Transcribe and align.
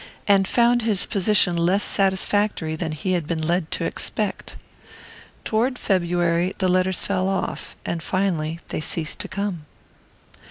and 0.27 0.47
found 0.47 0.81
his 0.81 1.05
position 1.05 1.55
less 1.55 1.83
satisfactory 1.83 2.75
than 2.75 2.91
he 2.91 3.11
had 3.11 3.27
been 3.27 3.39
led 3.47 3.69
to 3.69 3.83
expect. 3.83 4.57
Toward 5.45 5.77
February 5.77 6.55
the 6.57 6.67
letters 6.67 7.03
fell 7.03 7.29
off; 7.29 7.75
and 7.85 8.01
finally 8.01 8.59
they 8.69 8.81
ceased 8.81 9.19
to 9.19 9.27
come. 9.27 9.67